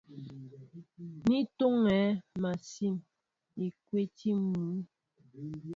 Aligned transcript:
Ní 1.29 1.37
tuuŋɛ̄ 1.57 2.03
másîn 2.41 2.95
îkwotí 3.65 4.29
mʉ́ʉ́. 4.49 4.79